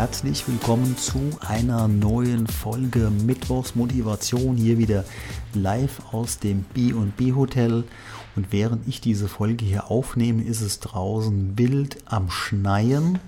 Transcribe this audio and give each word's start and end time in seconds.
herzlich 0.00 0.48
willkommen 0.48 0.96
zu 0.96 1.20
einer 1.46 1.86
neuen 1.86 2.46
Folge 2.46 3.10
Mittwochsmotivation 3.10 4.56
hier 4.56 4.78
wieder 4.78 5.04
live 5.52 6.00
aus 6.12 6.38
dem 6.38 6.62
B&B 6.62 7.34
Hotel 7.34 7.84
und 8.34 8.50
während 8.50 8.88
ich 8.88 9.02
diese 9.02 9.28
Folge 9.28 9.62
hier 9.62 9.90
aufnehme, 9.90 10.42
ist 10.42 10.62
es 10.62 10.80
draußen 10.80 11.58
wild 11.58 11.98
am 12.06 12.30
Schneien. 12.30 13.18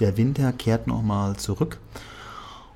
Der 0.00 0.16
Winter 0.16 0.52
kehrt 0.52 0.88
nochmal 0.88 1.36
zurück. 1.36 1.78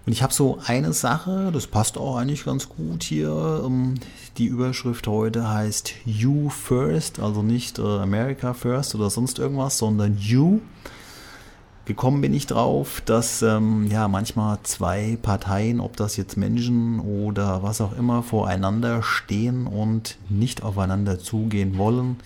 Und 0.06 0.12
ich 0.12 0.22
habe 0.22 0.32
so 0.32 0.60
eine 0.64 0.92
Sache, 0.92 1.50
das 1.52 1.66
passt 1.66 1.98
auch 1.98 2.18
eigentlich 2.18 2.44
ganz 2.44 2.68
gut 2.68 3.02
hier. 3.02 3.64
Ähm, 3.66 3.96
die 4.38 4.46
Überschrift 4.46 5.08
heute 5.08 5.48
heißt 5.48 5.94
You 6.04 6.48
First, 6.48 7.18
also 7.18 7.42
nicht 7.42 7.80
äh, 7.80 7.82
America 7.82 8.54
First 8.54 8.94
oder 8.94 9.10
sonst 9.10 9.40
irgendwas, 9.40 9.78
sondern 9.78 10.16
You. 10.16 10.60
Gekommen 11.84 12.20
bin 12.20 12.32
ich 12.32 12.46
drauf, 12.46 13.02
dass 13.04 13.42
ähm, 13.42 13.88
ja 13.90 14.06
manchmal 14.06 14.58
zwei 14.62 15.18
Parteien, 15.20 15.80
ob 15.80 15.96
das 15.96 16.16
jetzt 16.16 16.36
Menschen 16.36 17.00
oder 17.00 17.64
was 17.64 17.80
auch 17.80 17.96
immer, 17.96 18.22
voreinander 18.22 19.02
stehen 19.02 19.66
und 19.66 20.16
nicht 20.28 20.62
aufeinander 20.62 21.18
zugehen 21.18 21.78
wollen. 21.78 22.18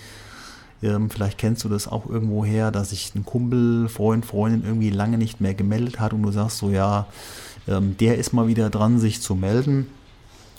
Ähm, 0.83 1.09
vielleicht 1.09 1.39
kennst 1.39 1.65
du 1.65 1.71
das 1.71 1.89
auch 1.89 2.07
irgendwo 2.07 2.45
her, 2.45 2.71
dass 2.71 2.91
sich 2.91 3.15
ein 3.15 3.25
Kumpel, 3.25 3.89
Freund, 3.89 4.27
Freundin 4.27 4.63
irgendwie 4.63 4.91
lange 4.91 5.17
nicht 5.17 5.41
mehr 5.41 5.55
gemeldet 5.55 6.01
hat 6.01 6.13
und 6.13 6.23
du 6.23 6.33
sagst 6.33 6.59
so, 6.59 6.69
ja, 6.69 7.07
ähm, 7.67 7.97
der 7.99 8.19
ist 8.19 8.35
mal 8.35 8.49
wieder 8.49 8.69
dran, 8.69 8.99
sich 8.99 9.23
zu 9.23 9.35
melden. 9.35 9.87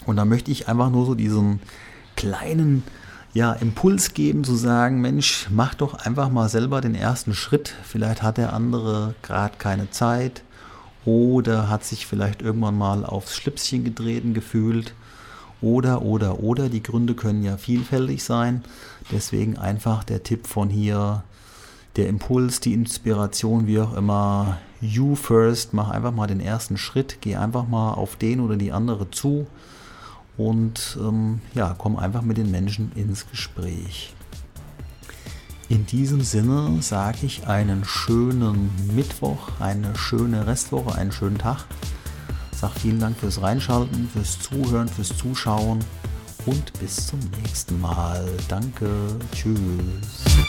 Und 0.07 0.15
da 0.15 0.25
möchte 0.25 0.49
ich 0.49 0.67
einfach 0.67 0.89
nur 0.89 1.05
so 1.05 1.13
diesen 1.13 1.59
kleinen 2.15 2.83
ja, 3.33 3.53
Impuls 3.53 4.13
geben, 4.13 4.43
zu 4.43 4.55
sagen, 4.55 5.01
Mensch, 5.01 5.47
mach 5.49 5.75
doch 5.75 5.93
einfach 5.93 6.29
mal 6.29 6.49
selber 6.49 6.81
den 6.81 6.95
ersten 6.95 7.33
Schritt. 7.33 7.73
Vielleicht 7.83 8.23
hat 8.23 8.37
der 8.37 8.53
andere 8.53 9.15
gerade 9.21 9.57
keine 9.57 9.91
Zeit 9.91 10.43
oder 11.05 11.69
hat 11.69 11.83
sich 11.83 12.05
vielleicht 12.05 12.41
irgendwann 12.41 12.77
mal 12.77 13.05
aufs 13.05 13.35
Schlipschen 13.35 13.83
getreten 13.83 14.33
gefühlt. 14.33 14.93
Oder, 15.61 16.03
oder, 16.03 16.39
oder, 16.39 16.69
die 16.69 16.83
Gründe 16.83 17.15
können 17.15 17.43
ja 17.43 17.57
vielfältig 17.57 18.23
sein. 18.23 18.63
Deswegen 19.11 19.57
einfach 19.57 20.03
der 20.03 20.21
Tipp 20.21 20.45
von 20.45 20.69
hier, 20.69 21.23
der 21.95 22.09
Impuls, 22.09 22.59
die 22.59 22.73
Inspiration, 22.73 23.65
wie 23.65 23.79
auch 23.79 23.95
immer, 23.95 24.57
you 24.81 25.15
first, 25.15 25.73
mach 25.73 25.89
einfach 25.89 26.11
mal 26.11 26.27
den 26.27 26.39
ersten 26.39 26.77
Schritt, 26.77 27.17
geh 27.21 27.35
einfach 27.35 27.67
mal 27.67 27.93
auf 27.93 28.15
den 28.15 28.39
oder 28.39 28.55
die 28.55 28.71
andere 28.71 29.09
zu 29.09 29.47
und 30.37 30.97
ähm, 30.99 31.41
ja, 31.53 31.75
komm 31.77 31.97
einfach 31.97 32.21
mit 32.21 32.37
den 32.37 32.51
Menschen 32.51 32.91
ins 32.95 33.29
Gespräch. 33.29 34.13
In 35.69 35.85
diesem 35.85 36.21
Sinne 36.21 36.81
sage 36.81 37.25
ich 37.25 37.47
einen 37.47 37.83
schönen 37.83 38.69
Mittwoch, 38.95 39.49
eine 39.59 39.95
schöne 39.97 40.47
Restwoche, 40.47 40.95
einen 40.95 41.11
schönen 41.11 41.37
Tag. 41.37 41.65
Sag 42.53 42.71
vielen 42.71 42.99
Dank 42.99 43.17
fürs 43.17 43.41
Reinschalten, 43.41 44.07
fürs 44.07 44.39
Zuhören, 44.39 44.87
fürs 44.87 45.15
Zuschauen 45.17 45.79
und 46.45 46.79
bis 46.79 47.07
zum 47.07 47.19
nächsten 47.41 47.81
Mal. 47.81 48.25
Danke, 48.47 48.89
tschüss. 49.33 50.46